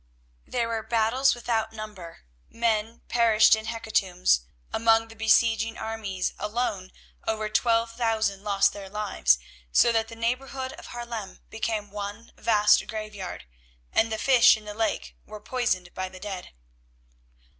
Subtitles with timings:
[0.47, 4.41] There were battles without number, men perished in hecatombs;
[4.73, 6.91] among the besieging armies alone
[7.27, 9.37] over twelve thousand lost their lives,
[9.71, 13.43] so that the neighbourhood of Haarlem became one vast graveyard,
[13.93, 16.51] and the fish in the lake were poisoned by the dead.